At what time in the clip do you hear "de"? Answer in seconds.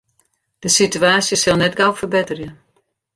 0.63-0.69